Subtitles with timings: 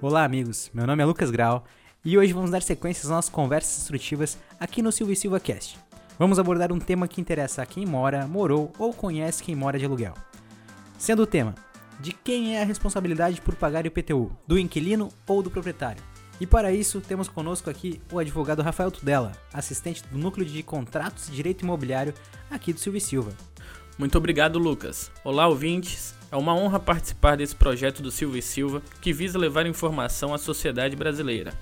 [0.00, 0.70] Olá, amigos.
[0.72, 1.64] Meu nome é Lucas Grau
[2.04, 5.76] e hoje vamos dar sequência às nossas conversas instrutivas aqui no Silvio Silva Cast.
[6.16, 9.84] Vamos abordar um tema que interessa a quem mora, morou ou conhece quem mora de
[9.84, 10.14] aluguel.
[10.96, 11.52] Sendo o tema:
[11.98, 14.30] de quem é a responsabilidade por pagar o IPTU?
[14.46, 16.02] Do inquilino ou do proprietário?
[16.40, 21.28] E para isso, temos conosco aqui o advogado Rafael Tudela, assistente do Núcleo de Contratos
[21.28, 22.14] e Direito Imobiliário
[22.48, 23.32] aqui do Silvio Silva.
[23.98, 25.10] Muito obrigado, Lucas.
[25.24, 26.14] Olá, ouvintes.
[26.30, 30.94] É uma honra participar desse projeto do Silvio Silva que visa levar informação à sociedade
[30.94, 31.52] brasileira.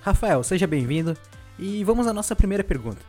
[0.00, 1.14] Rafael, seja bem-vindo
[1.58, 3.04] e vamos à nossa primeira pergunta.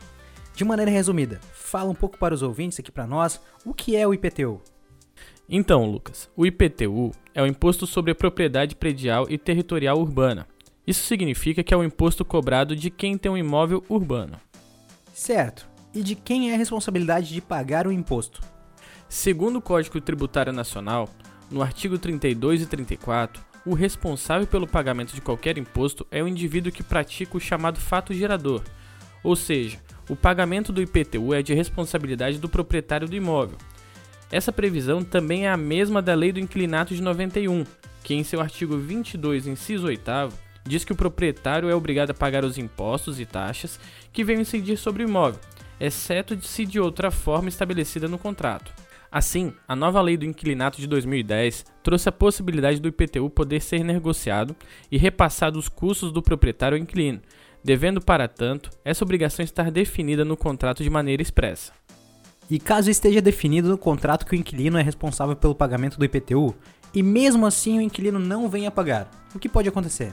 [0.54, 4.06] De maneira resumida, fala um pouco para os ouvintes aqui para nós o que é
[4.06, 4.60] o IPTU.
[5.48, 10.46] Então, Lucas, o IPTU é o Imposto sobre a Propriedade Predial e Territorial Urbana.
[10.86, 14.38] Isso significa que é o imposto cobrado de quem tem um imóvel urbano.
[15.14, 15.69] Certo.
[15.92, 18.40] E de quem é a responsabilidade de pagar o imposto?
[19.08, 21.08] Segundo o Código Tributário Nacional,
[21.50, 26.70] no artigo 32 e 34, o responsável pelo pagamento de qualquer imposto é o indivíduo
[26.70, 28.62] que pratica o chamado fato gerador,
[29.24, 33.58] ou seja, o pagamento do IPTU é de responsabilidade do proprietário do imóvel.
[34.30, 37.64] Essa previsão também é a mesma da Lei do Inquilinato de 91,
[38.04, 40.32] que em seu artigo 22, inciso 8
[40.64, 43.80] diz que o proprietário é obrigado a pagar os impostos e taxas
[44.12, 45.40] que venham incidir sobre o imóvel,
[45.80, 48.72] exceto se de outra forma estabelecida no contrato.
[49.10, 53.82] Assim, a nova lei do inquilinato de 2010 trouxe a possibilidade do IPTU poder ser
[53.82, 54.54] negociado
[54.90, 57.20] e repassado os custos do proprietário ao inquilino,
[57.64, 61.72] devendo, para tanto, essa obrigação estar definida no contrato de maneira expressa.
[62.48, 66.54] E caso esteja definido no contrato que o inquilino é responsável pelo pagamento do IPTU,
[66.94, 70.12] e mesmo assim o inquilino não venha pagar, o que pode acontecer?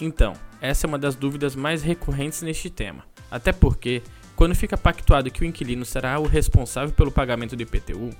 [0.00, 3.04] Então, essa é uma das dúvidas mais recorrentes neste tema.
[3.30, 4.02] Até porque,
[4.38, 8.10] quando fica pactuado que o inquilino será o responsável pelo pagamento do IPTU,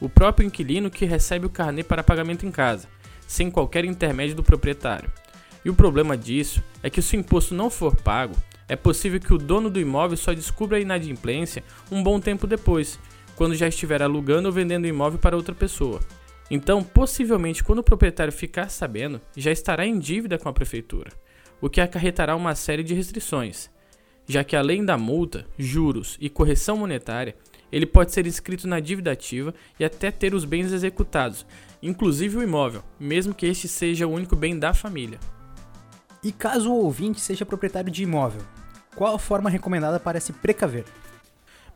[0.00, 2.88] o próprio inquilino que recebe o carnê para pagamento em casa,
[3.28, 5.08] sem qualquer intermédio do proprietário.
[5.64, 8.34] E o problema disso é que se o imposto não for pago,
[8.66, 12.98] é possível que o dono do imóvel só descubra a inadimplência um bom tempo depois,
[13.36, 16.00] quando já estiver alugando ou vendendo o imóvel para outra pessoa.
[16.50, 21.12] Então, possivelmente, quando o proprietário ficar sabendo, já estará em dívida com a prefeitura,
[21.60, 23.70] o que acarretará uma série de restrições,
[24.28, 27.34] já que além da multa, juros e correção monetária,
[27.72, 31.46] ele pode ser inscrito na dívida ativa e até ter os bens executados,
[31.82, 35.18] inclusive o imóvel, mesmo que este seja o único bem da família.
[36.22, 38.42] E caso o ouvinte seja proprietário de imóvel,
[38.94, 40.84] qual a forma recomendada para se precaver?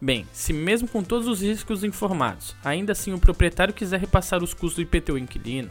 [0.01, 4.53] Bem, se mesmo com todos os riscos informados, ainda assim o proprietário quiser repassar os
[4.53, 5.71] custos do IPTU inquilino,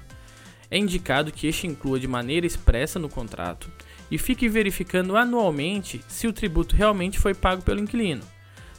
[0.70, 3.70] é indicado que este inclua de maneira expressa no contrato
[4.12, 8.22] e fique verificando anualmente se o tributo realmente foi pago pelo inquilino.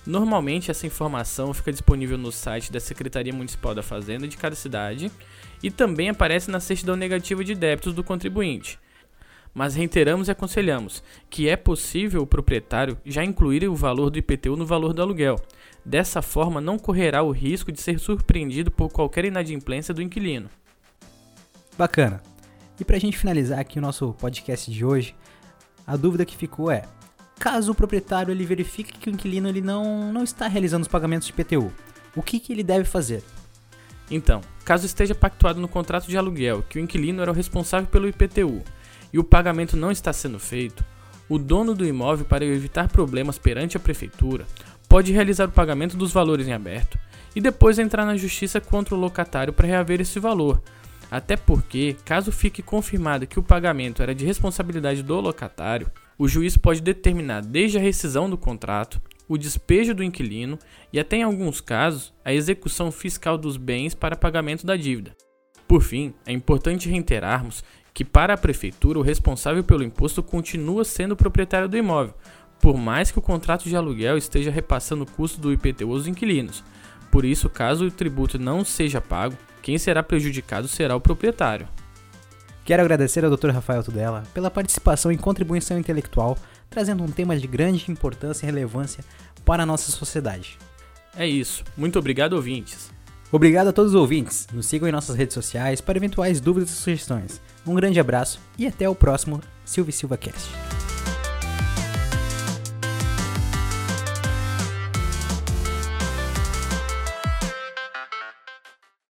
[0.07, 5.11] Normalmente essa informação fica disponível no site da Secretaria Municipal da Fazenda de cada cidade
[5.63, 8.79] e também aparece na certidão negativa de débitos do contribuinte.
[9.55, 14.57] Mas reiteramos e aconselhamos que é possível o proprietário já incluir o valor do IPTU
[14.57, 15.37] no valor do aluguel.
[15.85, 20.49] Dessa forma, não correrá o risco de ser surpreendido por qualquer inadimplência do inquilino.
[21.77, 22.23] Bacana.
[22.81, 25.15] E para a gente finalizar aqui o nosso podcast de hoje,
[25.87, 26.85] a dúvida que ficou é:
[27.39, 31.27] caso o proprietário ele verifique que o inquilino ele não, não está realizando os pagamentos
[31.27, 31.73] de IPTU,
[32.15, 33.23] o que, que ele deve fazer?
[34.11, 38.09] Então, caso esteja pactuado no contrato de aluguel que o inquilino era o responsável pelo
[38.09, 38.63] IPTU
[39.13, 40.85] e o pagamento não está sendo feito,
[41.29, 44.47] o dono do imóvel, para evitar problemas perante a prefeitura,
[44.89, 46.99] pode realizar o pagamento dos valores em aberto
[47.35, 50.63] e depois entrar na justiça contra o locatário para reaver esse valor,
[51.13, 56.57] até porque, caso fique confirmado que o pagamento era de responsabilidade do locatário, o juiz
[56.57, 60.59] pode determinar desde a rescisão do contrato, o despejo do inquilino
[60.91, 65.15] e, até em alguns casos, a execução fiscal dos bens para pagamento da dívida.
[65.69, 67.63] Por fim, é importante reiterarmos
[67.93, 72.15] que, para a prefeitura, o responsável pelo imposto continua sendo o proprietário do imóvel,
[72.59, 76.65] por mais que o contrato de aluguel esteja repassando o custo do IPTU aos inquilinos.
[77.11, 81.69] Por isso, caso o tributo não seja pago, quem será prejudicado será o proprietário.
[82.65, 83.51] Quero agradecer ao Dr.
[83.51, 86.37] Rafael Tudela pela participação em contribuição intelectual,
[86.69, 89.05] trazendo um tema de grande importância e relevância
[89.45, 90.59] para a nossa sociedade.
[91.17, 91.65] É isso.
[91.77, 92.91] Muito obrigado, ouvintes.
[93.31, 94.47] Obrigado a todos os ouvintes.
[94.53, 97.41] Nos sigam em nossas redes sociais para eventuais dúvidas e sugestões.
[97.67, 100.72] Um grande abraço e até o próximo Silvio Silva Cast.